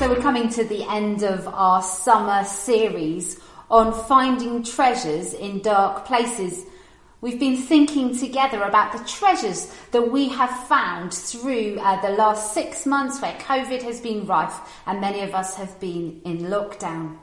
So 0.00 0.08
we're 0.08 0.22
coming 0.22 0.48
to 0.52 0.64
the 0.64 0.82
end 0.84 1.24
of 1.24 1.46
our 1.46 1.82
summer 1.82 2.42
series 2.44 3.38
on 3.70 3.92
finding 3.92 4.62
treasures 4.62 5.34
in 5.34 5.60
dark 5.60 6.06
places. 6.06 6.64
We've 7.20 7.38
been 7.38 7.58
thinking 7.58 8.16
together 8.16 8.62
about 8.62 8.92
the 8.92 9.06
treasures 9.06 9.70
that 9.90 10.10
we 10.10 10.30
have 10.30 10.48
found 10.68 11.12
through 11.12 11.80
uh, 11.80 12.00
the 12.00 12.16
last 12.16 12.54
six 12.54 12.86
months 12.86 13.20
where 13.20 13.34
COVID 13.40 13.82
has 13.82 14.00
been 14.00 14.24
rife 14.24 14.58
and 14.86 15.02
many 15.02 15.20
of 15.20 15.34
us 15.34 15.56
have 15.56 15.78
been 15.80 16.22
in 16.24 16.44
lockdown. 16.44 17.18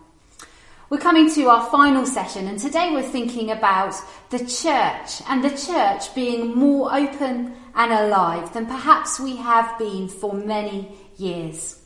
We're 0.91 0.99
coming 0.99 1.31
to 1.33 1.49
our 1.49 1.65
final 1.71 2.05
session 2.05 2.47
and 2.47 2.59
today 2.59 2.91
we're 2.91 3.01
thinking 3.01 3.49
about 3.49 3.95
the 4.29 4.45
church 4.45 5.23
and 5.27 5.43
the 5.43 5.57
church 5.57 6.13
being 6.13 6.53
more 6.53 6.93
open 6.93 7.55
and 7.73 7.91
alive 7.91 8.53
than 8.53 8.67
perhaps 8.67 9.19
we 9.19 9.37
have 9.37 9.79
been 9.79 10.07
for 10.07 10.35
many 10.35 10.95
years. 11.17 11.76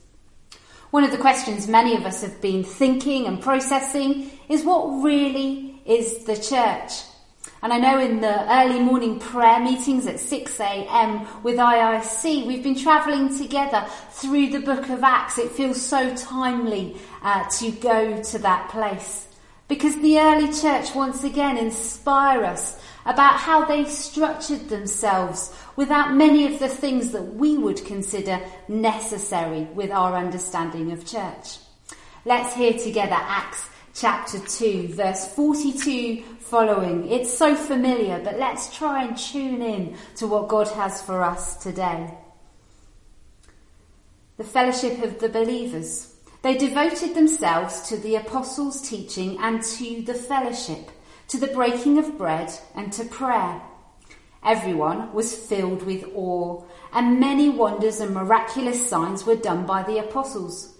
One 0.92 1.06
of 1.06 1.12
the 1.12 1.18
questions 1.18 1.70
many 1.70 1.96
of 1.96 2.06
us 2.06 2.22
have 2.22 2.42
been 2.42 2.66
thinking 2.66 3.26
and 3.26 3.42
processing 3.42 4.30
is 4.50 4.66
what 4.66 4.88
really 5.02 5.82
is 5.86 6.26
the 6.26 6.36
church? 6.36 6.92
And 7.64 7.72
I 7.72 7.78
know 7.78 7.98
in 7.98 8.20
the 8.20 8.54
early 8.54 8.82
morning 8.82 9.18
prayer 9.18 9.62
meetings 9.62 10.06
at 10.06 10.16
6am 10.16 11.44
with 11.44 11.56
IIC, 11.56 12.46
we've 12.46 12.62
been 12.62 12.78
travelling 12.78 13.38
together 13.38 13.86
through 14.10 14.50
the 14.50 14.60
book 14.60 14.90
of 14.90 15.02
Acts. 15.02 15.38
It 15.38 15.52
feels 15.52 15.82
so 15.82 16.14
timely 16.14 16.98
uh, 17.22 17.48
to 17.60 17.72
go 17.72 18.22
to 18.22 18.40
that 18.40 18.68
place. 18.68 19.30
Because 19.70 19.96
the 20.02 20.20
early 20.20 20.52
church 20.52 20.94
once 20.94 21.24
again 21.24 21.58
inspire 21.58 22.44
us 22.44 22.78
about 23.06 23.36
how 23.36 23.64
they 23.64 23.86
structured 23.86 24.68
themselves 24.68 25.56
without 25.76 26.14
many 26.14 26.46
of 26.52 26.60
the 26.60 26.68
things 26.68 27.12
that 27.12 27.36
we 27.36 27.58
would 27.58 27.84
consider 27.86 28.40
necessary 28.68 29.64
with 29.74 29.92
our 29.92 30.16
understanding 30.16 30.92
of 30.92 31.06
church. 31.06 31.58
Let's 32.26 32.56
hear 32.56 32.74
together 32.74 33.18
Acts 33.18 33.70
chapter 33.94 34.40
2 34.40 34.90
verse 34.90 35.28
42 35.34 36.24
following. 36.40 37.10
It's 37.10 37.34
so 37.34 37.56
familiar, 37.56 38.22
but 38.24 38.38
let's 38.38 38.76
try 38.76 39.04
and 39.04 39.18
tune 39.18 39.62
in 39.62 39.96
to 40.18 40.28
what 40.28 40.48
God 40.48 40.68
has 40.70 41.02
for 41.02 41.24
us 41.24 41.58
today. 41.64 42.14
The 44.38 44.44
fellowship 44.44 45.04
of 45.04 45.20
the 45.20 45.30
believers. 45.30 46.16
They 46.42 46.58
devoted 46.58 47.14
themselves 47.14 47.82
to 47.90 47.98
the 47.98 48.16
apostles' 48.16 48.88
teaching 48.90 49.38
and 49.40 49.62
to 49.62 50.02
the 50.02 50.16
fellowship 50.16 50.90
to 51.32 51.38
the 51.38 51.48
breaking 51.48 51.98
of 51.98 52.18
bread, 52.18 52.52
and 52.76 52.92
to 52.92 53.06
prayer. 53.06 53.62
Everyone 54.44 55.14
was 55.14 55.36
filled 55.36 55.84
with 55.84 56.04
awe, 56.16 56.64
and 56.92 57.20
many 57.20 57.50
wonders 57.50 58.00
and 58.00 58.14
miraculous 58.14 58.88
signs 58.88 59.26
were 59.26 59.36
done 59.36 59.66
by 59.66 59.84
the 59.84 60.00
apostles. 60.00 60.76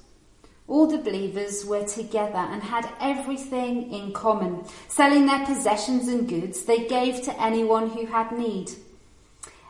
All 0.68 0.88
the 0.88 0.98
believers 0.98 1.66
were 1.66 1.86
together 1.86 2.38
and 2.38 2.64
had 2.64 2.90
everything 3.00 3.92
in 3.92 4.14
common. 4.14 4.64
Selling 4.88 5.26
their 5.26 5.46
possessions 5.46 6.08
and 6.08 6.28
goods, 6.28 6.64
they 6.64 6.88
gave 6.88 7.22
to 7.24 7.42
anyone 7.42 7.90
who 7.90 8.06
had 8.06 8.32
need. 8.32 8.72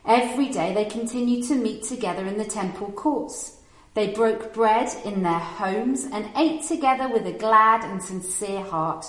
Every 0.06 0.50
day 0.50 0.74
they 0.74 0.86
continued 0.86 1.48
to 1.48 1.56
meet 1.56 1.84
together 1.84 2.26
in 2.26 2.38
the 2.38 2.46
temple 2.46 2.92
courts. 2.92 3.58
They 3.94 4.08
broke 4.08 4.54
bread 4.54 4.90
in 5.04 5.24
their 5.24 5.40
homes 5.40 6.06
and 6.06 6.30
ate 6.38 6.64
together 6.64 7.10
with 7.10 7.26
a 7.26 7.34
glad 7.34 7.84
and 7.84 8.02
sincere 8.02 8.62
heart 8.62 9.06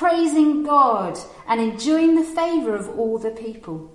praising 0.00 0.62
God 0.62 1.18
and 1.46 1.60
enjoying 1.60 2.14
the 2.14 2.24
favour 2.24 2.74
of 2.74 2.98
all 2.98 3.18
the 3.18 3.30
people. 3.30 3.94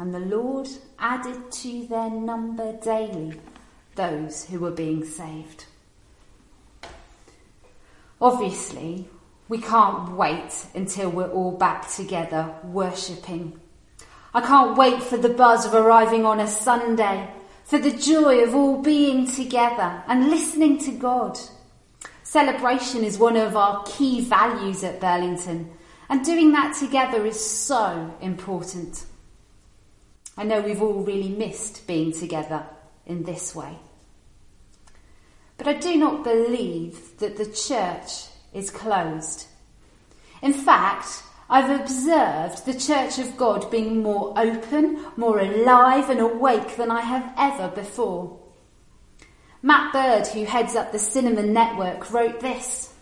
And 0.00 0.14
the 0.14 0.18
Lord 0.18 0.66
added 0.98 1.52
to 1.52 1.86
their 1.86 2.08
number 2.08 2.72
daily 2.72 3.38
those 3.96 4.46
who 4.46 4.60
were 4.60 4.70
being 4.70 5.04
saved. 5.04 5.66
Obviously, 8.18 9.10
we 9.50 9.58
can't 9.58 10.12
wait 10.12 10.54
until 10.74 11.10
we're 11.10 11.30
all 11.30 11.52
back 11.52 11.90
together 11.90 12.54
worshipping. 12.64 13.60
I 14.32 14.40
can't 14.40 14.78
wait 14.78 15.02
for 15.02 15.18
the 15.18 15.28
buzz 15.28 15.66
of 15.66 15.74
arriving 15.74 16.24
on 16.24 16.40
a 16.40 16.48
Sunday, 16.48 17.28
for 17.64 17.78
the 17.78 17.90
joy 17.90 18.42
of 18.42 18.54
all 18.54 18.80
being 18.80 19.30
together 19.30 20.02
and 20.08 20.30
listening 20.30 20.78
to 20.78 20.92
God. 20.92 21.38
Celebration 22.22 23.04
is 23.04 23.18
one 23.18 23.36
of 23.36 23.54
our 23.54 23.84
key 23.84 24.22
values 24.22 24.82
at 24.82 24.98
Burlington, 24.98 25.70
and 26.08 26.24
doing 26.24 26.52
that 26.52 26.74
together 26.74 27.26
is 27.26 27.38
so 27.38 28.16
important. 28.22 29.04
I 30.40 30.44
know 30.44 30.62
we've 30.62 30.80
all 30.80 31.02
really 31.02 31.28
missed 31.28 31.86
being 31.86 32.12
together 32.12 32.64
in 33.04 33.24
this 33.24 33.54
way. 33.54 33.76
But 35.58 35.68
I 35.68 35.74
do 35.74 35.98
not 35.98 36.24
believe 36.24 37.18
that 37.18 37.36
the 37.36 37.44
church 37.44 38.24
is 38.54 38.70
closed. 38.70 39.46
In 40.40 40.54
fact, 40.54 41.22
I've 41.50 41.78
observed 41.78 42.64
the 42.64 42.72
Church 42.72 43.18
of 43.18 43.36
God 43.36 43.70
being 43.70 44.02
more 44.02 44.32
open, 44.34 45.04
more 45.18 45.40
alive 45.40 46.08
and 46.08 46.20
awake 46.20 46.74
than 46.78 46.90
I 46.90 47.02
have 47.02 47.34
ever 47.36 47.68
before. 47.68 48.38
Matt 49.60 49.92
Bird, 49.92 50.26
who 50.28 50.46
heads 50.46 50.74
up 50.74 50.90
the 50.90 50.98
Cinnamon 50.98 51.52
Network, 51.52 52.10
wrote 52.10 52.40
this. 52.40 52.94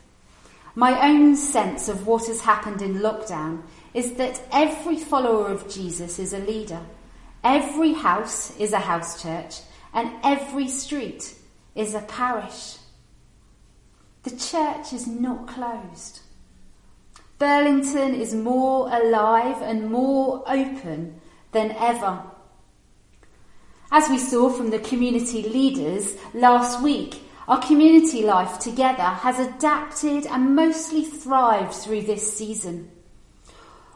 My 0.74 1.08
own 1.08 1.36
sense 1.36 1.88
of 1.88 2.04
what 2.04 2.26
has 2.26 2.40
happened 2.40 2.82
in 2.82 2.94
lockdown 2.94 3.62
is 3.94 4.14
that 4.14 4.42
every 4.50 4.96
follower 4.96 5.52
of 5.52 5.72
Jesus 5.72 6.18
is 6.18 6.32
a 6.32 6.40
leader. 6.40 6.80
Every 7.44 7.92
house 7.92 8.56
is 8.58 8.72
a 8.72 8.78
house 8.78 9.22
church 9.22 9.60
and 9.94 10.12
every 10.22 10.68
street 10.68 11.34
is 11.74 11.94
a 11.94 12.00
parish. 12.00 12.76
The 14.24 14.30
church 14.30 14.92
is 14.92 15.06
not 15.06 15.46
closed. 15.46 16.20
Burlington 17.38 18.14
is 18.14 18.34
more 18.34 18.88
alive 18.92 19.62
and 19.62 19.90
more 19.90 20.42
open 20.46 21.20
than 21.52 21.70
ever. 21.72 22.22
As 23.90 24.08
we 24.10 24.18
saw 24.18 24.50
from 24.50 24.70
the 24.70 24.80
community 24.80 25.42
leaders 25.44 26.16
last 26.34 26.82
week, 26.82 27.22
our 27.46 27.62
community 27.62 28.22
life 28.22 28.58
together 28.58 29.02
has 29.02 29.38
adapted 29.38 30.26
and 30.26 30.54
mostly 30.54 31.04
thrived 31.04 31.72
through 31.72 32.02
this 32.02 32.36
season. 32.36 32.90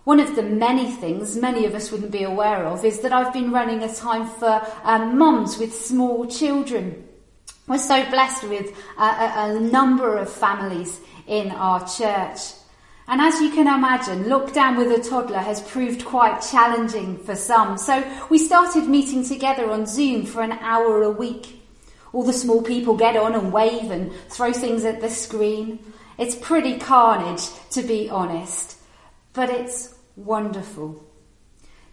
One 0.05 0.19
of 0.19 0.35
the 0.35 0.43
many 0.43 0.91
things 0.91 1.37
many 1.37 1.65
of 1.65 1.75
us 1.75 1.93
wouldn't 1.93 2.11
be 2.11 2.25
aware 2.25 2.65
of 2.65 2.85
is 2.85 3.01
that 3.01 3.13
I've 3.13 3.33
been 3.33 3.53
running 3.53 3.83
a 3.85 3.95
time 3.95 4.27
for 4.27 4.61
um, 4.83 5.17
mums 5.17 5.59
with 5.59 5.73
small 5.73 6.27
children. 6.27 7.07
We're 7.69 7.79
so 7.79 8.05
blessed 8.11 8.45
with 8.45 8.77
a, 8.99 9.03
a, 9.03 9.57
a 9.57 9.61
number 9.61 10.17
of 10.17 10.29
families 10.29 11.01
in 11.29 11.53
our 11.53 11.87
church. 11.87 12.41
And 13.07 13.21
as 13.21 13.41
you 13.41 13.51
can 13.51 13.69
imagine, 13.69 14.25
lockdown 14.25 14.77
with 14.77 14.91
a 14.91 15.09
toddler 15.09 15.39
has 15.39 15.61
proved 15.61 16.05
quite 16.05 16.41
challenging 16.41 17.19
for 17.19 17.37
some. 17.37 17.79
So 17.79 18.03
we 18.29 18.39
started 18.39 18.89
meeting 18.89 19.25
together 19.25 19.71
on 19.71 19.87
Zoom 19.87 20.27
for 20.27 20.43
an 20.43 20.53
hour 20.53 21.03
a 21.03 21.11
week. 21.11 21.63
All 22.13 22.25
the 22.25 22.33
small 22.33 22.63
people 22.63 22.97
get 22.97 23.17
on 23.17 23.35
and 23.35 23.53
wave 23.53 23.91
and 23.91 24.13
throw 24.29 24.53
things 24.53 24.85
at 24.85 25.01
the 25.01 25.11
screen. 25.11 25.79
It's 26.19 26.35
pretty 26.35 26.79
carnage, 26.79 27.49
to 27.71 27.83
be 27.83 28.11
honest, 28.11 28.77
but 29.33 29.49
it's 29.49 29.92
wonderful. 30.17 31.05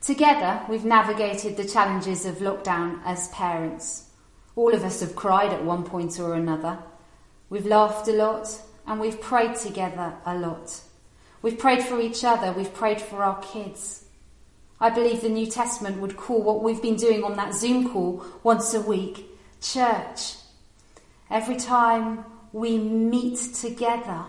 Together, 0.02 0.62
we've 0.70 0.86
navigated 0.86 1.58
the 1.58 1.68
challenges 1.68 2.26
of 2.26 2.38
lockdown 2.38 3.02
as 3.06 3.28
parents. 3.30 4.10
All 4.56 4.74
of 4.74 4.84
us 4.84 5.02
have 5.02 5.16
cried 5.16 5.52
at 5.52 5.64
one 5.64 5.84
point 5.84 6.20
or 6.20 6.34
another. 6.34 6.80
We've 7.50 7.66
laughed 7.66 8.08
a 8.08 8.14
lot 8.14 8.48
and 8.88 9.00
we've 9.00 9.22
prayed 9.22 9.56
together 9.56 10.16
a 10.26 10.36
lot. 10.36 10.82
We've 11.42 11.58
prayed 11.58 11.84
for 11.84 12.00
each 12.00 12.24
other, 12.24 12.52
we've 12.52 12.74
prayed 12.74 13.02
for 13.02 13.24
our 13.24 13.42
kids. 13.42 14.06
I 14.82 14.90
believe 14.90 15.22
the 15.22 15.30
New 15.30 15.46
Testament 15.46 16.00
would 16.00 16.16
call 16.16 16.42
what 16.42 16.64
we've 16.64 16.82
been 16.82 16.96
doing 16.96 17.24
on 17.24 17.36
that 17.36 17.54
Zoom 17.54 17.90
call 17.90 18.26
once 18.44 18.74
a 18.74 18.82
week 18.82 19.26
church. 19.62 20.36
Every 21.30 21.58
time 21.58 22.26
we 22.54 22.78
meet 22.78 23.38
together, 23.54 24.26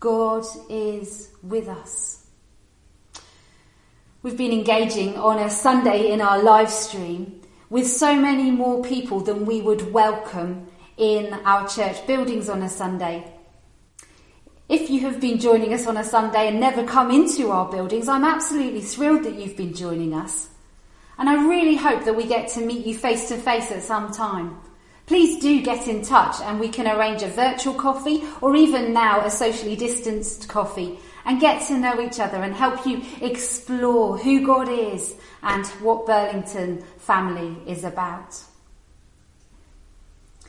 God 0.00 0.44
is 0.68 1.30
with 1.42 1.68
us. 1.68 2.19
We've 4.22 4.36
been 4.36 4.52
engaging 4.52 5.16
on 5.16 5.38
a 5.38 5.48
Sunday 5.48 6.10
in 6.10 6.20
our 6.20 6.42
live 6.42 6.70
stream 6.70 7.40
with 7.70 7.86
so 7.86 8.14
many 8.14 8.50
more 8.50 8.84
people 8.84 9.20
than 9.20 9.46
we 9.46 9.62
would 9.62 9.94
welcome 9.94 10.66
in 10.98 11.32
our 11.32 11.66
church 11.66 12.06
buildings 12.06 12.50
on 12.50 12.62
a 12.62 12.68
Sunday. 12.68 13.32
If 14.68 14.90
you 14.90 15.00
have 15.00 15.22
been 15.22 15.38
joining 15.38 15.72
us 15.72 15.86
on 15.86 15.96
a 15.96 16.04
Sunday 16.04 16.48
and 16.48 16.60
never 16.60 16.84
come 16.84 17.10
into 17.10 17.50
our 17.50 17.72
buildings, 17.72 18.08
I'm 18.08 18.24
absolutely 18.24 18.82
thrilled 18.82 19.22
that 19.22 19.36
you've 19.36 19.56
been 19.56 19.72
joining 19.72 20.12
us. 20.12 20.50
And 21.16 21.26
I 21.26 21.48
really 21.48 21.76
hope 21.76 22.04
that 22.04 22.14
we 22.14 22.26
get 22.26 22.48
to 22.48 22.60
meet 22.60 22.84
you 22.84 22.94
face 22.94 23.26
to 23.28 23.38
face 23.38 23.72
at 23.72 23.82
some 23.82 24.12
time. 24.12 24.58
Please 25.06 25.40
do 25.40 25.62
get 25.62 25.88
in 25.88 26.02
touch 26.02 26.42
and 26.42 26.60
we 26.60 26.68
can 26.68 26.86
arrange 26.86 27.22
a 27.22 27.28
virtual 27.28 27.72
coffee 27.72 28.22
or 28.42 28.54
even 28.54 28.92
now 28.92 29.24
a 29.24 29.30
socially 29.30 29.76
distanced 29.76 30.46
coffee 30.46 30.98
and 31.30 31.40
get 31.40 31.64
to 31.68 31.78
know 31.78 32.00
each 32.00 32.18
other 32.18 32.38
and 32.42 32.52
help 32.52 32.84
you 32.84 33.00
explore 33.20 34.18
who 34.18 34.44
God 34.44 34.68
is 34.68 35.14
and 35.44 35.64
what 35.80 36.04
Burlington 36.04 36.82
family 36.98 37.56
is 37.68 37.84
about. 37.84 38.34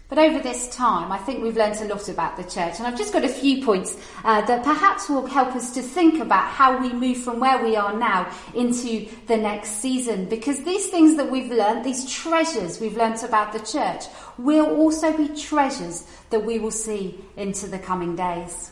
But 0.10 0.18
over 0.18 0.40
this 0.40 0.76
time, 0.76 1.12
I 1.12 1.20
think 1.20 1.44
we've 1.44 1.56
learnt 1.56 1.80
a 1.82 1.86
lot 1.86 2.10
about 2.10 2.36
the 2.36 2.44
church, 2.44 2.80
and 2.80 2.88
I've 2.88 2.98
just 2.98 3.14
got 3.14 3.24
a 3.24 3.30
few 3.30 3.64
points 3.64 3.96
uh, 4.24 4.42
that 4.42 4.64
perhaps 4.64 5.08
will 5.08 5.28
help 5.28 5.56
us 5.56 5.72
to 5.76 5.84
think 5.84 6.20
about 6.20 6.48
how 6.48 6.82
we 6.82 6.92
move 6.92 7.18
from 7.18 7.40
where 7.40 7.64
we 7.64 7.76
are 7.76 7.96
now 7.96 8.30
into 8.56 9.08
the 9.28 9.38
next 9.38 9.82
season. 9.84 10.26
Because 10.26 10.64
these 10.64 10.88
things 10.88 11.16
that 11.16 11.30
we've 11.30 11.52
learnt, 11.52 11.84
these 11.84 12.12
treasures 12.12 12.82
we've 12.82 12.98
learnt 12.98 13.22
about 13.22 13.54
the 13.54 13.60
church, 13.60 14.06
will 14.40 14.66
also 14.78 15.16
be 15.16 15.28
treasures 15.30 16.08
that 16.32 16.44
we 16.44 16.58
will 16.58 16.72
see 16.72 17.24
into 17.38 17.68
the 17.68 17.80
coming 17.80 18.16
days. 18.16 18.71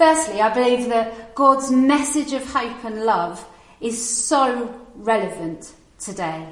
Firstly, 0.00 0.40
I 0.40 0.48
believe 0.54 0.88
that 0.88 1.34
God's 1.34 1.70
message 1.70 2.32
of 2.32 2.50
hope 2.50 2.84
and 2.86 3.04
love 3.04 3.46
is 3.82 4.02
so 4.02 4.74
relevant 4.94 5.74
today. 5.98 6.48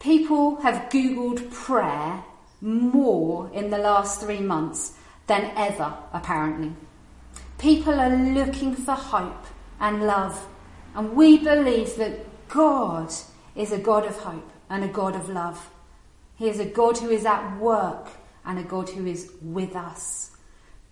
People 0.00 0.56
have 0.62 0.90
Googled 0.90 1.48
prayer 1.52 2.24
more 2.60 3.48
in 3.54 3.70
the 3.70 3.78
last 3.78 4.20
three 4.20 4.40
months 4.40 4.94
than 5.28 5.52
ever, 5.56 5.94
apparently. 6.12 6.72
People 7.56 8.00
are 8.00 8.16
looking 8.16 8.74
for 8.74 8.94
hope 8.94 9.46
and 9.78 10.04
love, 10.04 10.44
and 10.96 11.14
we 11.14 11.38
believe 11.38 11.94
that 11.98 12.48
God 12.48 13.12
is 13.54 13.70
a 13.70 13.78
God 13.78 14.06
of 14.06 14.16
hope 14.16 14.50
and 14.68 14.82
a 14.82 14.88
God 14.88 15.14
of 15.14 15.28
love. 15.28 15.70
He 16.34 16.48
is 16.48 16.58
a 16.58 16.64
God 16.64 16.98
who 16.98 17.10
is 17.10 17.24
at 17.24 17.60
work 17.60 18.08
and 18.44 18.58
a 18.58 18.64
God 18.64 18.88
who 18.88 19.06
is 19.06 19.30
with 19.40 19.76
us. 19.76 20.31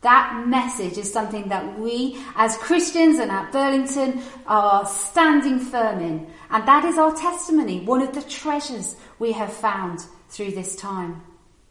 That 0.03 0.47
message 0.47 0.97
is 0.97 1.13
something 1.13 1.49
that 1.49 1.79
we 1.79 2.19
as 2.35 2.57
Christians 2.57 3.19
and 3.19 3.31
at 3.31 3.53
Burlington 3.53 4.23
are 4.47 4.87
standing 4.87 5.59
firm 5.59 6.01
in. 6.01 6.27
And 6.51 6.67
that 6.67 6.87
is 6.87 6.97
our 6.97 7.15
testimony, 7.15 7.81
one 7.81 8.01
of 8.01 8.15
the 8.15 8.23
treasures 8.23 8.97
we 9.19 9.33
have 9.33 9.53
found 9.53 10.01
through 10.31 10.53
this 10.53 10.75
time. 10.75 11.23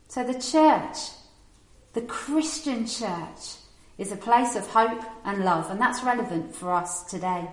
So 0.08 0.24
the 0.24 0.40
church, 0.40 0.98
the 1.94 2.02
Christian 2.02 2.86
church, 2.86 3.56
is 3.98 4.12
a 4.12 4.18
place 4.18 4.56
of 4.56 4.68
hope 4.68 5.04
and 5.25 5.44
love, 5.44 5.70
and 5.70 5.82
that's 5.82 6.04
relevant 6.04 6.56
for 6.56 6.72
us 6.72 7.04
today. 7.04 7.50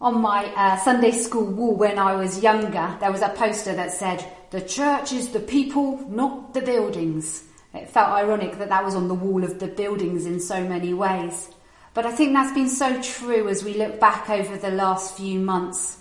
On 0.00 0.20
my 0.20 0.46
uh, 0.56 0.76
Sunday 0.78 1.12
school 1.12 1.44
wall 1.44 1.76
when 1.76 1.98
I 1.98 2.16
was 2.16 2.42
younger, 2.42 2.96
there 2.98 3.12
was 3.12 3.22
a 3.22 3.28
poster 3.28 3.74
that 3.74 3.92
said, 3.92 4.24
The 4.50 4.60
church 4.60 5.12
is 5.12 5.28
the 5.28 5.40
people, 5.40 5.98
not 6.08 6.54
the 6.54 6.62
buildings. 6.62 7.44
It 7.74 7.88
felt 7.88 8.10
ironic 8.10 8.58
that 8.58 8.68
that 8.68 8.84
was 8.84 8.94
on 8.94 9.08
the 9.08 9.14
wall 9.14 9.44
of 9.44 9.58
the 9.58 9.66
buildings 9.66 10.26
in 10.26 10.40
so 10.40 10.62
many 10.62 10.92
ways. 10.92 11.48
But 11.94 12.06
I 12.06 12.12
think 12.12 12.32
that's 12.32 12.54
been 12.54 12.68
so 12.68 13.00
true 13.02 13.48
as 13.48 13.64
we 13.64 13.74
look 13.74 13.98
back 13.98 14.28
over 14.30 14.56
the 14.56 14.70
last 14.70 15.16
few 15.16 15.38
months. 15.38 15.98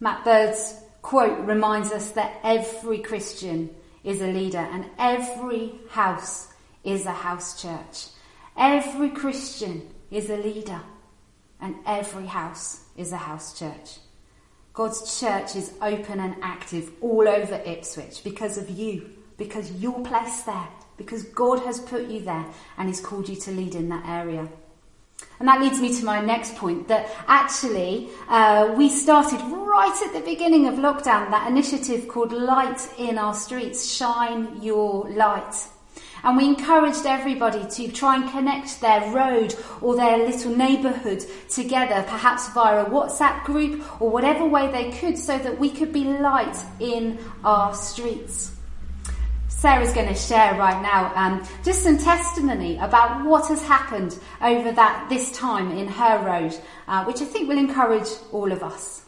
Matt 0.00 0.24
Bird's 0.24 0.80
quote 1.02 1.46
reminds 1.46 1.92
us 1.92 2.12
that 2.12 2.40
every 2.42 2.98
Christian 2.98 3.70
is 4.04 4.20
a 4.22 4.26
leader 4.26 4.58
and 4.58 4.86
every 4.98 5.72
house 5.90 6.48
is 6.84 7.04
a 7.06 7.12
house 7.12 7.60
church. 7.60 8.06
Every 8.56 9.10
Christian 9.10 9.90
is 10.10 10.30
a 10.30 10.36
leader 10.36 10.80
and 11.60 11.76
every 11.86 12.26
house 12.26 12.84
is 12.96 13.12
a 13.12 13.16
house 13.16 13.58
church. 13.58 13.98
God's 14.72 15.18
church 15.18 15.56
is 15.56 15.72
open 15.82 16.20
and 16.20 16.36
active 16.40 16.92
all 17.00 17.26
over 17.28 17.56
Ipswich 17.56 18.22
because 18.22 18.58
of 18.58 18.70
you, 18.70 19.10
because 19.36 19.72
you're 19.72 20.00
placed 20.00 20.46
there 20.46 20.68
because 20.98 21.22
God 21.22 21.60
has 21.60 21.80
put 21.80 22.08
you 22.08 22.20
there 22.20 22.44
and 22.76 22.88
He's 22.88 23.00
called 23.00 23.28
you 23.28 23.36
to 23.36 23.50
lead 23.50 23.74
in 23.74 23.88
that 23.88 24.04
area. 24.06 24.48
And 25.40 25.48
that 25.48 25.60
leads 25.60 25.80
me 25.80 25.94
to 25.98 26.04
my 26.04 26.20
next 26.20 26.56
point 26.56 26.88
that 26.88 27.08
actually 27.28 28.08
uh, 28.28 28.74
we 28.76 28.88
started 28.88 29.40
right 29.40 30.02
at 30.04 30.12
the 30.12 30.20
beginning 30.20 30.66
of 30.66 30.74
lockdown 30.74 31.30
that 31.30 31.48
initiative 31.48 32.08
called 32.08 32.32
Light 32.32 32.80
in 32.98 33.18
Our 33.18 33.34
Streets, 33.34 33.90
Shine 33.90 34.60
Your 34.60 35.08
Light. 35.10 35.54
And 36.24 36.36
we 36.36 36.46
encouraged 36.46 37.06
everybody 37.06 37.64
to 37.64 37.92
try 37.92 38.16
and 38.16 38.28
connect 38.30 38.80
their 38.80 39.12
road 39.12 39.54
or 39.80 39.94
their 39.94 40.18
little 40.18 40.54
neighbourhood 40.54 41.24
together, 41.48 42.04
perhaps 42.08 42.48
via 42.52 42.84
a 42.84 42.90
WhatsApp 42.90 43.44
group 43.44 44.02
or 44.02 44.10
whatever 44.10 44.44
way 44.44 44.70
they 44.72 44.90
could, 44.98 45.16
so 45.16 45.38
that 45.38 45.60
we 45.60 45.70
could 45.70 45.92
be 45.92 46.02
light 46.02 46.56
in 46.80 47.18
our 47.44 47.72
streets. 47.72 48.57
Sarah's 49.58 49.92
going 49.92 50.06
to 50.06 50.14
share 50.14 50.54
right 50.54 50.80
now 50.82 51.12
um, 51.16 51.44
just 51.64 51.82
some 51.82 51.98
testimony 51.98 52.78
about 52.78 53.26
what 53.26 53.48
has 53.48 53.60
happened 53.60 54.16
over 54.40 54.70
that 54.70 55.08
this 55.08 55.32
time 55.32 55.76
in 55.76 55.88
her 55.88 56.24
road, 56.24 56.56
uh, 56.86 57.04
which 57.06 57.20
I 57.20 57.24
think 57.24 57.48
will 57.48 57.58
encourage 57.58 58.06
all 58.30 58.52
of 58.52 58.62
us. 58.62 59.04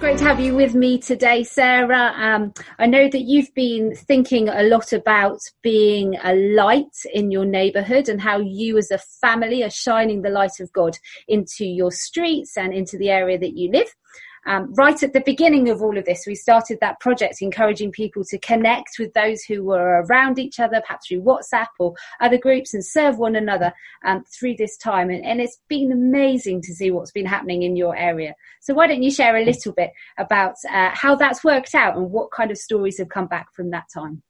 Great 0.00 0.18
to 0.18 0.24
have 0.24 0.40
you 0.40 0.56
with 0.56 0.74
me 0.74 0.98
today, 0.98 1.44
Sarah. 1.44 2.12
Um, 2.16 2.52
I 2.80 2.86
know 2.86 3.08
that 3.08 3.20
you've 3.20 3.54
been 3.54 3.94
thinking 3.94 4.48
a 4.48 4.64
lot 4.64 4.92
about 4.92 5.38
being 5.62 6.16
a 6.24 6.34
light 6.34 6.96
in 7.14 7.30
your 7.30 7.44
neighbourhood 7.44 8.08
and 8.08 8.20
how 8.20 8.40
you, 8.40 8.78
as 8.78 8.90
a 8.90 8.98
family, 8.98 9.62
are 9.62 9.70
shining 9.70 10.22
the 10.22 10.30
light 10.30 10.58
of 10.58 10.72
God 10.72 10.98
into 11.28 11.64
your 11.64 11.92
streets 11.92 12.58
and 12.58 12.74
into 12.74 12.98
the 12.98 13.10
area 13.10 13.38
that 13.38 13.56
you 13.56 13.70
live. 13.70 13.94
Um, 14.46 14.72
right 14.74 15.00
at 15.02 15.12
the 15.12 15.22
beginning 15.24 15.68
of 15.68 15.82
all 15.82 15.96
of 15.96 16.04
this, 16.04 16.24
we 16.26 16.34
started 16.34 16.78
that 16.80 17.00
project 17.00 17.40
encouraging 17.40 17.92
people 17.92 18.24
to 18.24 18.38
connect 18.38 18.96
with 18.98 19.12
those 19.14 19.42
who 19.42 19.62
were 19.62 20.02
around 20.02 20.38
each 20.38 20.58
other, 20.58 20.80
perhaps 20.80 21.06
through 21.06 21.22
WhatsApp 21.22 21.68
or 21.78 21.94
other 22.20 22.38
groups, 22.38 22.74
and 22.74 22.84
serve 22.84 23.18
one 23.18 23.36
another 23.36 23.72
um, 24.04 24.24
through 24.24 24.56
this 24.56 24.76
time. 24.76 25.10
And, 25.10 25.24
and 25.24 25.40
it's 25.40 25.58
been 25.68 25.92
amazing 25.92 26.62
to 26.62 26.74
see 26.74 26.90
what's 26.90 27.12
been 27.12 27.26
happening 27.26 27.62
in 27.62 27.76
your 27.76 27.96
area. 27.96 28.34
So, 28.60 28.74
why 28.74 28.86
don't 28.86 29.02
you 29.02 29.10
share 29.10 29.36
a 29.36 29.44
little 29.44 29.72
bit 29.72 29.90
about 30.18 30.54
uh, 30.72 30.90
how 30.92 31.14
that's 31.14 31.44
worked 31.44 31.74
out 31.74 31.96
and 31.96 32.10
what 32.10 32.30
kind 32.30 32.50
of 32.50 32.58
stories 32.58 32.98
have 32.98 33.08
come 33.08 33.26
back 33.26 33.54
from 33.54 33.70
that 33.70 33.84
time? 33.94 34.22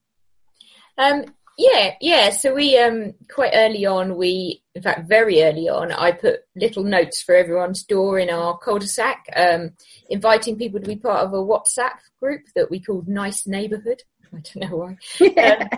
Um, 0.98 1.24
yeah, 1.58 1.94
yeah. 2.00 2.30
So 2.30 2.54
we 2.54 2.78
um 2.78 3.14
quite 3.30 3.52
early 3.54 3.84
on, 3.86 4.16
we 4.16 4.61
in 4.74 4.82
fact 4.82 5.08
very 5.08 5.42
early 5.42 5.68
on, 5.68 5.92
I 5.92 6.12
put 6.12 6.40
little 6.56 6.84
notes 6.84 7.22
for 7.22 7.34
everyone's 7.34 7.82
door 7.82 8.18
in 8.18 8.30
our 8.30 8.56
cul-de-sac, 8.58 9.26
um, 9.36 9.72
inviting 10.08 10.56
people 10.56 10.80
to 10.80 10.86
be 10.86 10.96
part 10.96 11.26
of 11.26 11.34
a 11.34 11.36
WhatsApp 11.36 11.98
group 12.20 12.42
that 12.54 12.70
we 12.70 12.80
called 12.80 13.08
Nice 13.08 13.46
Neighbourhood. 13.46 14.02
I 14.32 14.40
don't 14.40 14.70
know 14.70 14.76
why. 14.76 14.96
um, 15.20 15.68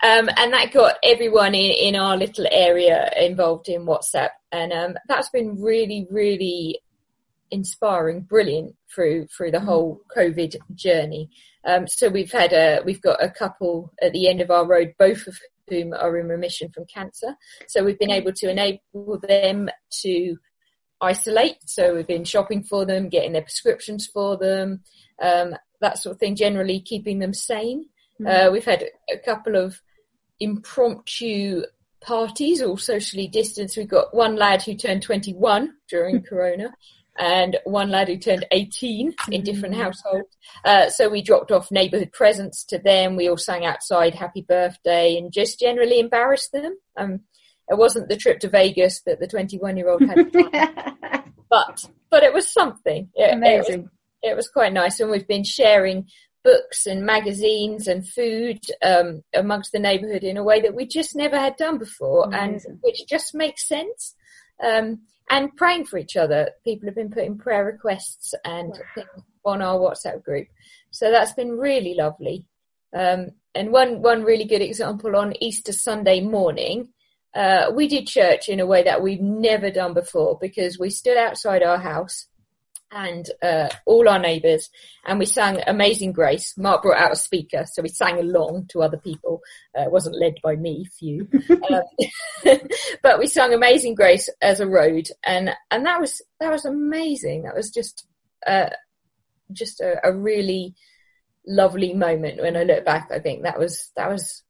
um, 0.00 0.30
and 0.36 0.52
that 0.52 0.70
got 0.72 0.96
everyone 1.02 1.54
in, 1.54 1.72
in 1.72 1.96
our 1.96 2.16
little 2.16 2.46
area 2.52 3.10
involved 3.20 3.68
in 3.68 3.84
WhatsApp, 3.84 4.30
and 4.52 4.72
um, 4.72 4.94
that's 5.08 5.30
been 5.30 5.60
really, 5.60 6.06
really 6.08 6.80
inspiring, 7.50 8.20
brilliant 8.20 8.76
through 8.94 9.26
through 9.26 9.50
the 9.50 9.60
whole 9.60 10.00
COVID 10.16 10.54
journey. 10.74 11.30
Um, 11.64 11.88
so 11.88 12.08
we've 12.08 12.30
had 12.30 12.52
a 12.52 12.80
we've 12.84 13.02
got 13.02 13.22
a 13.22 13.28
couple 13.28 13.92
at 14.00 14.12
the 14.12 14.28
end 14.28 14.40
of 14.40 14.52
our 14.52 14.64
road, 14.64 14.94
both 14.98 15.26
of 15.26 15.36
whom 15.68 15.92
are 15.92 16.16
in 16.18 16.28
remission 16.28 16.70
from 16.70 16.84
cancer. 16.86 17.36
So 17.66 17.84
we've 17.84 17.98
been 17.98 18.10
able 18.10 18.32
to 18.32 18.50
enable 18.50 19.18
them 19.20 19.68
to 20.02 20.36
isolate. 21.00 21.56
So 21.66 21.94
we've 21.94 22.06
been 22.06 22.24
shopping 22.24 22.62
for 22.62 22.84
them, 22.84 23.08
getting 23.08 23.32
their 23.32 23.42
prescriptions 23.42 24.06
for 24.06 24.36
them, 24.36 24.82
um, 25.22 25.54
that 25.80 25.98
sort 25.98 26.14
of 26.14 26.20
thing. 26.20 26.36
Generally 26.36 26.80
keeping 26.80 27.18
them 27.18 27.34
sane. 27.34 27.86
Mm. 28.20 28.48
Uh, 28.48 28.50
we've 28.50 28.64
had 28.64 28.84
a 29.12 29.18
couple 29.18 29.56
of 29.56 29.80
impromptu 30.40 31.62
parties, 32.00 32.62
all 32.62 32.76
socially 32.76 33.28
distanced. 33.28 33.76
We've 33.76 33.88
got 33.88 34.14
one 34.14 34.36
lad 34.36 34.62
who 34.62 34.74
turned 34.74 35.02
21 35.02 35.74
during 35.88 36.22
Corona 36.28 36.74
and 37.18 37.58
one 37.64 37.90
lad 37.90 38.08
who 38.08 38.16
turned 38.16 38.46
18 38.52 39.14
in 39.30 39.42
different 39.42 39.74
mm. 39.74 39.82
households. 39.82 40.36
Uh, 40.64 40.88
so 40.88 41.08
we 41.08 41.20
dropped 41.20 41.50
off 41.50 41.70
neighbourhood 41.70 42.12
presents 42.12 42.64
to 42.64 42.78
them. 42.78 43.16
We 43.16 43.28
all 43.28 43.36
sang 43.36 43.66
outside 43.66 44.14
happy 44.14 44.42
birthday 44.42 45.16
and 45.16 45.32
just 45.32 45.58
generally 45.58 45.98
embarrassed 45.98 46.52
them. 46.52 46.76
Um, 46.96 47.20
it 47.68 47.76
wasn't 47.76 48.08
the 48.08 48.16
trip 48.16 48.40
to 48.40 48.48
Vegas 48.48 49.02
that 49.02 49.20
the 49.20 49.26
21 49.26 49.76
year 49.76 49.90
old 49.90 50.02
had, 50.02 50.32
but, 51.50 51.84
but 52.10 52.22
it 52.22 52.32
was 52.32 52.50
something. 52.50 53.10
It, 53.14 53.34
Amazing. 53.34 53.74
It 53.74 53.80
was, 53.80 53.90
it 54.22 54.36
was, 54.36 54.48
quite 54.48 54.72
nice. 54.72 55.00
And 55.00 55.10
we've 55.10 55.28
been 55.28 55.44
sharing 55.44 56.06
books 56.44 56.86
and 56.86 57.04
magazines 57.04 57.88
and 57.88 58.08
food 58.08 58.60
um, 58.80 59.22
amongst 59.34 59.72
the 59.72 59.78
neighbourhood 59.78 60.22
in 60.22 60.36
a 60.36 60.44
way 60.44 60.60
that 60.60 60.74
we 60.74 60.86
just 60.86 61.14
never 61.14 61.38
had 61.38 61.56
done 61.56 61.78
before 61.78 62.24
Amazing. 62.26 62.70
and 62.70 62.80
which 62.82 63.06
just 63.06 63.34
makes 63.34 63.68
sense. 63.68 64.14
Um, 64.64 65.02
and 65.30 65.54
praying 65.56 65.86
for 65.86 65.98
each 65.98 66.16
other. 66.16 66.50
People 66.64 66.88
have 66.88 66.94
been 66.94 67.10
putting 67.10 67.38
prayer 67.38 67.64
requests 67.64 68.34
and 68.44 68.78
wow. 68.96 69.04
on 69.44 69.62
our 69.62 69.78
WhatsApp 69.78 70.22
group. 70.22 70.48
So 70.90 71.10
that's 71.10 71.32
been 71.32 71.52
really 71.52 71.94
lovely. 71.94 72.44
Um, 72.94 73.32
and 73.54 73.72
one 73.72 74.00
one 74.02 74.22
really 74.22 74.44
good 74.44 74.62
example 74.62 75.16
on 75.16 75.34
Easter 75.42 75.72
Sunday 75.72 76.20
morning, 76.20 76.88
uh, 77.34 77.70
we 77.74 77.88
did 77.88 78.06
church 78.06 78.48
in 78.48 78.60
a 78.60 78.66
way 78.66 78.82
that 78.84 79.02
we've 79.02 79.20
never 79.20 79.70
done 79.70 79.94
before 79.94 80.38
because 80.40 80.78
we 80.78 80.90
stood 80.90 81.16
outside 81.16 81.62
our 81.62 81.78
house 81.78 82.27
and 82.90 83.30
uh, 83.42 83.68
all 83.86 84.08
our 84.08 84.18
neighbours, 84.18 84.70
and 85.04 85.18
we 85.18 85.26
sang 85.26 85.62
Amazing 85.66 86.12
Grace. 86.12 86.56
Mark 86.56 86.82
brought 86.82 87.00
out 87.00 87.12
a 87.12 87.16
speaker, 87.16 87.64
so 87.66 87.82
we 87.82 87.88
sang 87.88 88.18
along 88.18 88.66
to 88.70 88.82
other 88.82 88.96
people. 88.96 89.40
Uh, 89.76 89.82
it 89.82 89.92
wasn't 89.92 90.18
led 90.18 90.34
by 90.42 90.56
me, 90.56 90.86
few, 90.98 91.28
um, 91.50 91.82
but 93.02 93.18
we 93.18 93.26
sang 93.26 93.52
Amazing 93.52 93.94
Grace 93.94 94.28
as 94.40 94.60
a 94.60 94.66
road, 94.66 95.08
and 95.24 95.50
and 95.70 95.84
that 95.86 96.00
was 96.00 96.22
that 96.40 96.50
was 96.50 96.64
amazing. 96.64 97.42
That 97.42 97.56
was 97.56 97.70
just 97.70 98.06
uh, 98.46 98.70
just 99.52 99.80
a, 99.80 99.96
a 100.06 100.12
really 100.12 100.74
lovely 101.46 101.94
moment. 101.94 102.40
When 102.40 102.56
I 102.56 102.62
look 102.62 102.84
back, 102.84 103.10
I 103.12 103.18
think 103.18 103.42
that 103.42 103.58
was 103.58 103.90
that 103.96 104.10
was 104.10 104.42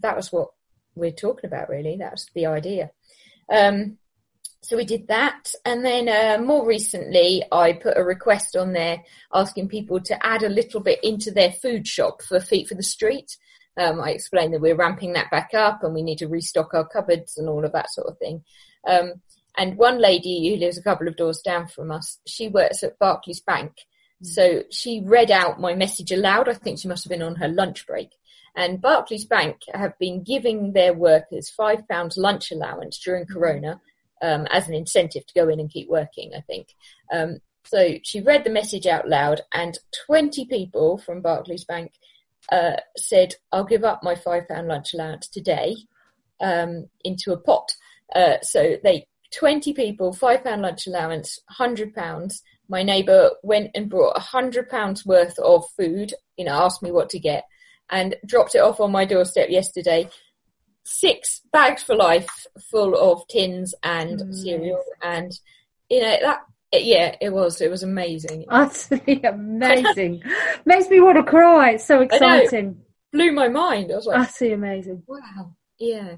that 0.00 0.16
was 0.16 0.32
what 0.32 0.48
we're 0.94 1.12
talking 1.12 1.46
about. 1.46 1.68
Really, 1.68 1.96
that 1.98 2.12
was 2.12 2.28
the 2.34 2.46
idea. 2.46 2.90
Um, 3.52 3.98
so 4.62 4.76
we 4.76 4.84
did 4.84 5.08
that, 5.08 5.52
and 5.64 5.84
then 5.84 6.08
uh, 6.08 6.40
more 6.40 6.64
recently, 6.64 7.42
I 7.50 7.72
put 7.72 7.96
a 7.96 8.04
request 8.04 8.54
on 8.54 8.72
there 8.72 9.02
asking 9.34 9.68
people 9.68 10.00
to 10.00 10.24
add 10.26 10.44
a 10.44 10.48
little 10.48 10.80
bit 10.80 11.00
into 11.02 11.32
their 11.32 11.50
food 11.50 11.88
shop 11.88 12.22
for 12.22 12.38
Feet 12.38 12.68
for 12.68 12.76
the 12.76 12.82
Street. 12.82 13.36
Um, 13.76 14.00
I 14.00 14.10
explained 14.10 14.54
that 14.54 14.60
we're 14.60 14.76
ramping 14.76 15.14
that 15.14 15.32
back 15.32 15.50
up, 15.52 15.82
and 15.82 15.92
we 15.92 16.02
need 16.02 16.18
to 16.18 16.28
restock 16.28 16.74
our 16.74 16.86
cupboards 16.86 17.36
and 17.38 17.48
all 17.48 17.64
of 17.64 17.72
that 17.72 17.90
sort 17.90 18.06
of 18.06 18.18
thing. 18.18 18.44
Um, 18.86 19.14
and 19.56 19.76
one 19.76 20.00
lady 20.00 20.48
who 20.48 20.60
lives 20.60 20.78
a 20.78 20.82
couple 20.82 21.08
of 21.08 21.16
doors 21.16 21.42
down 21.44 21.66
from 21.66 21.90
us, 21.90 22.18
she 22.24 22.46
works 22.46 22.84
at 22.84 23.00
Barclays 23.00 23.40
Bank, 23.40 23.72
so 24.22 24.62
she 24.70 25.02
read 25.04 25.32
out 25.32 25.60
my 25.60 25.74
message 25.74 26.12
aloud. 26.12 26.48
I 26.48 26.54
think 26.54 26.78
she 26.78 26.86
must 26.88 27.02
have 27.02 27.10
been 27.10 27.22
on 27.22 27.34
her 27.34 27.48
lunch 27.48 27.84
break. 27.84 28.10
And 28.54 28.80
Barclays 28.80 29.24
Bank 29.24 29.56
have 29.74 29.98
been 29.98 30.22
giving 30.22 30.72
their 30.72 30.94
workers 30.94 31.50
five 31.50 31.88
pounds 31.88 32.16
lunch 32.16 32.52
allowance 32.52 33.00
during 33.02 33.26
Corona 33.26 33.80
um, 34.22 34.46
as 34.50 34.68
an 34.68 34.74
incentive 34.74 35.26
to 35.26 35.34
go 35.34 35.48
in 35.48 35.60
and 35.60 35.70
keep 35.70 35.88
working, 35.88 36.32
I 36.36 36.40
think. 36.40 36.68
Um, 37.12 37.38
so 37.64 37.94
she 38.02 38.20
read 38.20 38.44
the 38.44 38.50
message 38.50 38.86
out 38.86 39.08
loud, 39.08 39.42
and 39.52 39.78
20 40.06 40.46
people 40.46 40.98
from 40.98 41.20
Barclays 41.20 41.64
Bank 41.64 41.92
uh, 42.50 42.76
said, 42.96 43.34
I'll 43.52 43.64
give 43.64 43.84
up 43.84 44.02
my 44.02 44.14
£5 44.14 44.66
lunch 44.66 44.94
allowance 44.94 45.28
today 45.28 45.76
um, 46.40 46.88
into 47.04 47.32
a 47.32 47.38
pot. 47.38 47.72
Uh, 48.14 48.36
so 48.42 48.76
they 48.82 49.06
20 49.32 49.72
people, 49.72 50.12
£5 50.12 50.60
lunch 50.60 50.86
allowance, 50.86 51.38
£100. 51.58 52.42
My 52.68 52.82
neighbour 52.82 53.30
went 53.42 53.70
and 53.74 53.88
brought 53.88 54.16
£100 54.16 55.06
worth 55.06 55.38
of 55.38 55.64
food, 55.76 56.14
you 56.36 56.44
know, 56.44 56.52
asked 56.52 56.82
me 56.82 56.90
what 56.90 57.10
to 57.10 57.18
get, 57.18 57.44
and 57.90 58.16
dropped 58.26 58.54
it 58.54 58.60
off 58.60 58.80
on 58.80 58.92
my 58.92 59.04
doorstep 59.04 59.48
yesterday 59.50 60.08
six 60.84 61.40
bags 61.52 61.82
for 61.82 61.94
life 61.94 62.46
full 62.70 62.96
of 62.96 63.26
tins 63.28 63.74
and 63.82 64.20
mm. 64.20 64.34
cereal 64.34 64.82
and 65.02 65.38
you 65.88 66.00
know 66.00 66.16
that 66.20 66.40
yeah 66.72 67.14
it 67.20 67.32
was 67.32 67.60
it 67.60 67.70
was 67.70 67.82
amazing. 67.82 68.44
Utterly 68.48 69.22
amazing. 69.22 70.22
Makes 70.64 70.88
me 70.88 71.00
want 71.00 71.18
to 71.18 71.22
cry. 71.22 71.72
It's 71.72 71.84
so 71.84 72.00
exciting. 72.00 72.80
Blew 73.12 73.32
my 73.32 73.48
mind. 73.48 73.92
I 73.92 73.96
was 73.96 74.06
like 74.06 74.28
utterly 74.28 74.52
amazing. 74.52 75.02
wow 75.06 75.54
yeah. 75.78 76.16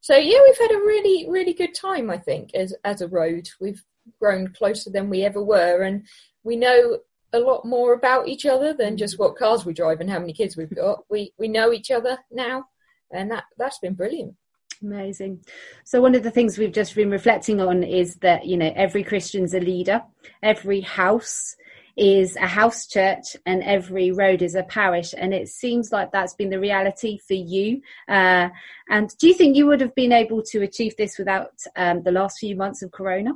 So 0.00 0.16
yeah 0.16 0.40
we've 0.44 0.58
had 0.58 0.72
a 0.72 0.84
really 0.84 1.30
really 1.30 1.52
good 1.52 1.74
time 1.74 2.10
i 2.10 2.18
think 2.18 2.54
as 2.54 2.74
as 2.84 3.00
a 3.00 3.08
road. 3.08 3.48
We've 3.60 3.82
grown 4.20 4.52
closer 4.52 4.90
than 4.90 5.08
we 5.08 5.22
ever 5.22 5.42
were 5.42 5.82
and 5.82 6.06
we 6.42 6.56
know 6.56 6.98
a 7.32 7.38
lot 7.38 7.64
more 7.64 7.94
about 7.94 8.28
each 8.28 8.44
other 8.44 8.74
than 8.74 8.96
just 8.96 9.18
what 9.18 9.36
cars 9.36 9.64
we 9.64 9.72
drive 9.72 10.00
and 10.00 10.10
how 10.10 10.18
many 10.18 10.32
kids 10.32 10.56
we've 10.56 10.74
got. 10.74 11.04
We 11.08 11.32
we 11.38 11.48
know 11.48 11.72
each 11.72 11.90
other 11.90 12.18
now 12.30 12.66
and 13.12 13.30
that 13.30 13.44
that's 13.58 13.78
been 13.78 13.94
brilliant. 13.94 14.34
Amazing. 14.82 15.44
So 15.84 16.00
one 16.00 16.14
of 16.14 16.24
the 16.24 16.30
things 16.30 16.58
we've 16.58 16.72
just 16.72 16.96
been 16.96 17.10
reflecting 17.10 17.60
on 17.60 17.82
is 17.84 18.16
that 18.16 18.46
you 18.46 18.56
know 18.56 18.72
every 18.74 19.04
christian's 19.04 19.54
a 19.54 19.60
leader. 19.60 20.02
Every 20.42 20.80
house 20.80 21.56
is 21.96 22.36
a 22.36 22.46
house 22.46 22.86
church 22.86 23.36
and 23.44 23.62
every 23.62 24.10
road 24.10 24.40
is 24.40 24.54
a 24.54 24.62
parish. 24.62 25.14
And 25.16 25.34
it 25.34 25.48
seems 25.48 25.92
like 25.92 26.10
that's 26.10 26.34
been 26.34 26.48
the 26.48 26.58
reality 26.58 27.18
for 27.18 27.34
you. 27.34 27.82
Uh, 28.08 28.48
and 28.88 29.10
do 29.18 29.28
you 29.28 29.34
think 29.34 29.56
you 29.56 29.66
would 29.66 29.82
have 29.82 29.94
been 29.94 30.12
able 30.12 30.42
to 30.44 30.62
achieve 30.62 30.96
this 30.96 31.18
without 31.18 31.52
um, 31.76 32.02
the 32.02 32.12
last 32.12 32.38
few 32.38 32.56
months 32.56 32.82
of 32.82 32.92
corona? 32.92 33.32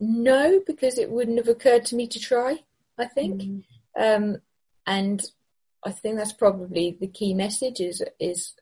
No 0.00 0.60
because 0.66 0.98
it 0.98 1.10
wouldn't 1.10 1.38
have 1.38 1.48
occurred 1.48 1.84
to 1.86 1.96
me 1.96 2.06
to 2.08 2.18
try 2.18 2.58
i 2.98 3.06
think. 3.06 3.42
Mm. 3.42 3.62
um, 3.98 4.36
and 4.86 5.22
I 5.86 5.92
think 5.92 6.16
that's 6.16 6.32
probably 6.32 6.96
the 7.00 7.06
key 7.06 7.32
message 7.32 7.80
is 7.80 8.02
is 8.18 8.54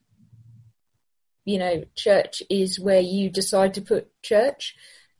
you 1.43 1.57
know 1.57 1.83
church 1.95 2.43
is 2.49 2.79
where 2.79 3.01
you 3.01 3.29
decide 3.29 3.73
to 3.73 3.81
put 3.81 4.09
church. 4.21 4.75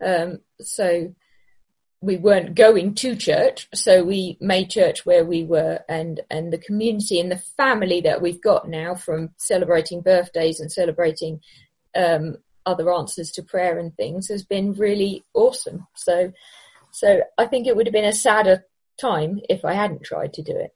Um, 0.06 0.40
so 0.62 1.16
we 2.02 2.18
weren't 2.18 2.54
going 2.54 2.94
to 2.94 3.16
church, 3.16 3.68
so 3.74 4.04
we 4.04 4.38
made 4.40 4.70
church 4.70 5.04
where 5.06 5.26
we 5.26 5.44
were, 5.44 5.80
and 5.90 6.22
and 6.30 6.54
the 6.54 6.60
community 6.60 7.20
and 7.20 7.32
the 7.32 7.44
family 7.58 8.02
that 8.02 8.22
we've 8.22 8.42
got 8.42 8.70
now 8.70 8.94
from 8.94 9.32
celebrating 9.38 10.02
birthdays 10.02 10.60
and 10.60 10.72
celebrating 10.72 11.42
um, 11.96 12.36
other 12.68 12.94
answers 12.94 13.32
to 13.32 13.42
prayer 13.42 13.80
and 13.80 13.96
things 13.96 14.28
has 14.28 14.44
been 14.44 14.74
really 14.74 15.24
awesome. 15.34 15.88
So 15.96 16.32
so 16.92 17.24
I 17.40 17.48
think 17.48 17.66
it 17.66 17.76
would 17.76 17.88
have 17.88 17.94
been 17.94 18.06
a 18.06 18.14
sadder 18.14 18.66
time 19.02 19.42
if 19.50 19.66
I 19.66 19.74
hadn't 19.74 20.04
tried 20.04 20.34
to 20.34 20.44
do 20.44 20.56
it. 20.56 20.72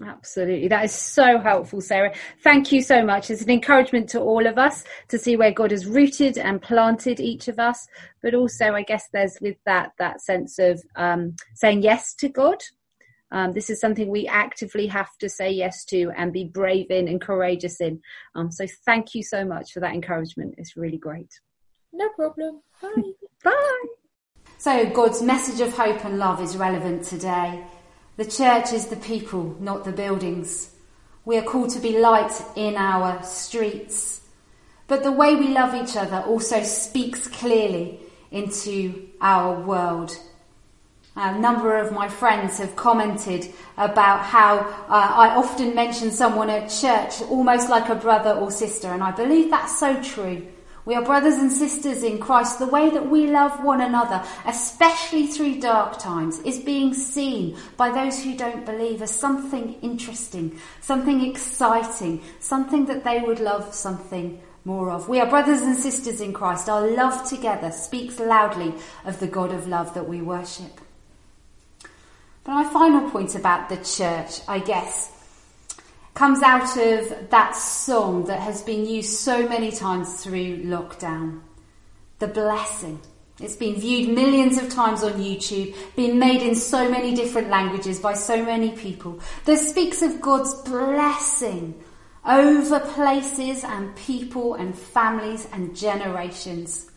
Absolutely. 0.00 0.68
That 0.68 0.84
is 0.84 0.92
so 0.92 1.38
helpful, 1.38 1.80
Sarah. 1.80 2.14
Thank 2.42 2.72
you 2.72 2.80
so 2.80 3.04
much. 3.04 3.30
It's 3.30 3.42
an 3.42 3.50
encouragement 3.50 4.08
to 4.10 4.20
all 4.20 4.46
of 4.46 4.56
us 4.56 4.84
to 5.08 5.18
see 5.18 5.36
where 5.36 5.52
God 5.52 5.70
has 5.70 5.86
rooted 5.86 6.38
and 6.38 6.62
planted 6.62 7.20
each 7.20 7.48
of 7.48 7.58
us. 7.58 7.86
But 8.22 8.34
also, 8.34 8.72
I 8.72 8.82
guess 8.82 9.08
there's 9.12 9.36
with 9.40 9.56
that, 9.66 9.92
that 9.98 10.22
sense 10.22 10.58
of 10.58 10.82
um, 10.96 11.36
saying 11.54 11.82
yes 11.82 12.14
to 12.14 12.28
God. 12.28 12.62
Um, 13.32 13.52
this 13.52 13.70
is 13.70 13.80
something 13.80 14.08
we 14.08 14.26
actively 14.26 14.86
have 14.88 15.16
to 15.18 15.28
say 15.28 15.50
yes 15.50 15.84
to 15.86 16.10
and 16.16 16.32
be 16.32 16.44
brave 16.44 16.90
in 16.90 17.08
and 17.08 17.20
courageous 17.20 17.80
in. 17.80 18.00
Um, 18.34 18.50
so 18.50 18.66
thank 18.84 19.14
you 19.14 19.22
so 19.22 19.44
much 19.44 19.72
for 19.72 19.80
that 19.80 19.94
encouragement. 19.94 20.54
It's 20.58 20.76
really 20.76 20.98
great. 20.98 21.40
No 21.92 22.08
problem. 22.10 22.60
Bye. 22.80 23.02
Bye. 23.44 23.84
So 24.58 24.88
God's 24.90 25.22
message 25.22 25.60
of 25.60 25.74
hope 25.74 26.04
and 26.04 26.18
love 26.18 26.42
is 26.42 26.56
relevant 26.56 27.04
today. 27.04 27.64
The 28.22 28.30
church 28.30 28.72
is 28.72 28.86
the 28.86 28.94
people, 28.94 29.56
not 29.58 29.84
the 29.84 29.90
buildings. 29.90 30.70
We 31.24 31.38
are 31.38 31.42
called 31.42 31.70
to 31.70 31.80
be 31.80 31.98
light 31.98 32.30
in 32.54 32.76
our 32.76 33.20
streets. 33.24 34.20
But 34.86 35.02
the 35.02 35.10
way 35.10 35.34
we 35.34 35.48
love 35.48 35.74
each 35.74 35.96
other 35.96 36.18
also 36.18 36.62
speaks 36.62 37.26
clearly 37.26 37.98
into 38.30 39.08
our 39.20 39.60
world. 39.60 40.16
A 41.16 41.36
number 41.36 41.76
of 41.76 41.90
my 41.90 42.08
friends 42.08 42.58
have 42.58 42.76
commented 42.76 43.52
about 43.76 44.20
how 44.20 44.58
uh, 44.58 45.12
I 45.16 45.34
often 45.34 45.74
mention 45.74 46.12
someone 46.12 46.48
at 46.48 46.68
church 46.68 47.22
almost 47.22 47.68
like 47.70 47.88
a 47.88 47.96
brother 47.96 48.34
or 48.34 48.52
sister, 48.52 48.86
and 48.86 49.02
I 49.02 49.10
believe 49.10 49.50
that's 49.50 49.80
so 49.80 50.00
true. 50.00 50.46
We 50.84 50.96
are 50.96 51.04
brothers 51.04 51.34
and 51.34 51.52
sisters 51.52 52.02
in 52.02 52.18
Christ. 52.18 52.58
The 52.58 52.66
way 52.66 52.90
that 52.90 53.08
we 53.08 53.28
love 53.28 53.62
one 53.62 53.80
another, 53.80 54.24
especially 54.46 55.28
through 55.28 55.60
dark 55.60 55.98
times, 55.98 56.40
is 56.40 56.58
being 56.58 56.92
seen 56.92 57.56
by 57.76 57.90
those 57.90 58.22
who 58.22 58.36
don't 58.36 58.66
believe 58.66 59.00
as 59.00 59.12
something 59.12 59.74
interesting, 59.80 60.58
something 60.80 61.24
exciting, 61.24 62.20
something 62.40 62.86
that 62.86 63.04
they 63.04 63.20
would 63.20 63.38
love 63.38 63.72
something 63.72 64.40
more 64.64 64.90
of. 64.90 65.08
We 65.08 65.20
are 65.20 65.28
brothers 65.28 65.62
and 65.62 65.76
sisters 65.76 66.20
in 66.20 66.32
Christ. 66.32 66.68
Our 66.68 66.88
love 66.88 67.28
together 67.28 67.70
speaks 67.70 68.18
loudly 68.18 68.74
of 69.04 69.20
the 69.20 69.28
God 69.28 69.52
of 69.52 69.68
love 69.68 69.94
that 69.94 70.08
we 70.08 70.20
worship. 70.20 70.80
But 72.44 72.54
my 72.54 72.64
final 72.64 73.08
point 73.08 73.36
about 73.36 73.68
the 73.68 73.76
church, 73.76 74.40
I 74.48 74.58
guess, 74.58 75.12
comes 76.14 76.42
out 76.42 76.76
of 76.76 77.30
that 77.30 77.56
song 77.56 78.24
that 78.26 78.40
has 78.40 78.62
been 78.62 78.86
used 78.86 79.16
so 79.18 79.48
many 79.48 79.70
times 79.70 80.22
through 80.22 80.64
lockdown. 80.64 81.40
The 82.18 82.28
blessing. 82.28 83.00
It's 83.40 83.56
been 83.56 83.76
viewed 83.76 84.14
millions 84.14 84.58
of 84.58 84.68
times 84.68 85.02
on 85.02 85.14
YouTube, 85.14 85.74
been 85.96 86.18
made 86.18 86.42
in 86.42 86.54
so 86.54 86.88
many 86.88 87.14
different 87.14 87.48
languages 87.48 87.98
by 87.98 88.12
so 88.12 88.44
many 88.44 88.70
people, 88.70 89.20
that 89.46 89.58
speaks 89.58 90.02
of 90.02 90.20
God's 90.20 90.54
blessing 90.62 91.74
over 92.24 92.78
places 92.78 93.64
and 93.64 93.96
people 93.96 94.54
and 94.54 94.78
families 94.78 95.48
and 95.52 95.74
generations. 95.74 96.90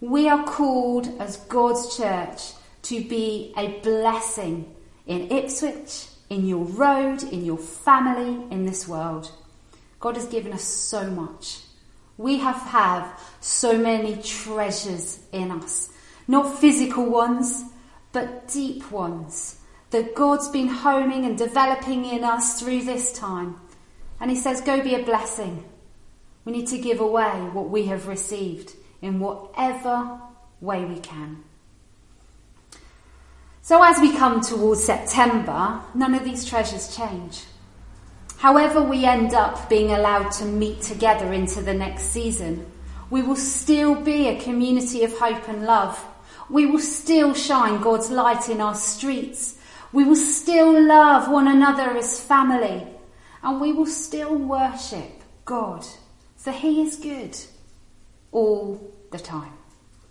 We 0.00 0.28
are 0.28 0.44
called 0.44 1.08
as 1.20 1.38
God's 1.38 1.96
church 1.96 2.52
to 2.82 3.02
be 3.02 3.54
a 3.56 3.80
blessing 3.80 4.74
in 5.06 5.30
Ipswich, 5.30 6.08
in 6.28 6.46
your 6.46 6.64
road, 6.64 7.22
in 7.22 7.44
your 7.44 7.58
family, 7.58 8.46
in 8.50 8.66
this 8.66 8.88
world. 8.88 9.30
God 10.00 10.16
has 10.16 10.26
given 10.26 10.52
us 10.52 10.64
so 10.64 11.10
much. 11.10 11.60
We 12.18 12.38
have 12.38 12.56
have 12.56 13.20
so 13.40 13.76
many 13.76 14.20
treasures 14.22 15.20
in 15.32 15.50
us, 15.50 15.90
not 16.26 16.58
physical 16.58 17.04
ones, 17.04 17.64
but 18.12 18.48
deep 18.48 18.90
ones 18.90 19.60
that 19.90 20.14
God's 20.14 20.48
been 20.48 20.68
homing 20.68 21.24
and 21.24 21.38
developing 21.38 22.04
in 22.04 22.24
us 22.24 22.60
through 22.60 22.82
this 22.82 23.12
time. 23.12 23.56
And 24.20 24.30
He 24.30 24.36
says, 24.36 24.60
Go 24.60 24.82
be 24.82 24.94
a 24.94 25.02
blessing. 25.04 25.64
We 26.44 26.52
need 26.52 26.68
to 26.68 26.78
give 26.78 27.00
away 27.00 27.48
what 27.52 27.68
we 27.68 27.86
have 27.86 28.06
received 28.06 28.74
in 29.02 29.18
whatever 29.18 30.20
way 30.60 30.84
we 30.84 31.00
can. 31.00 31.44
So, 33.66 33.82
as 33.82 33.98
we 33.98 34.16
come 34.16 34.42
towards 34.42 34.84
September, 34.84 35.80
none 35.92 36.14
of 36.14 36.22
these 36.22 36.44
treasures 36.44 36.96
change. 36.96 37.42
However, 38.36 38.80
we 38.80 39.04
end 39.04 39.34
up 39.34 39.68
being 39.68 39.90
allowed 39.90 40.30
to 40.38 40.44
meet 40.44 40.82
together 40.82 41.32
into 41.32 41.60
the 41.62 41.74
next 41.74 42.04
season, 42.12 42.64
we 43.10 43.22
will 43.22 43.34
still 43.34 43.96
be 43.96 44.28
a 44.28 44.40
community 44.40 45.02
of 45.02 45.18
hope 45.18 45.48
and 45.48 45.64
love. 45.66 46.00
We 46.48 46.66
will 46.66 46.78
still 46.78 47.34
shine 47.34 47.80
God's 47.80 48.08
light 48.08 48.48
in 48.48 48.60
our 48.60 48.76
streets. 48.76 49.58
We 49.92 50.04
will 50.04 50.14
still 50.14 50.80
love 50.86 51.28
one 51.28 51.48
another 51.48 51.90
as 51.96 52.20
family. 52.20 52.86
And 53.42 53.60
we 53.60 53.72
will 53.72 53.86
still 53.86 54.36
worship 54.36 55.10
God, 55.44 55.84
for 56.36 56.52
He 56.52 56.82
is 56.82 56.94
good 56.94 57.36
all 58.30 58.80
the 59.10 59.18
time. 59.18 59.54